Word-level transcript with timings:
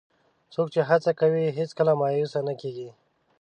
څوک 0.53 0.67
چې 0.73 0.81
هڅه 0.89 1.11
کوي، 1.19 1.45
هیڅکله 1.57 1.93
مایوس 2.01 2.33
نه 2.47 2.53
کېږي. 2.61 2.89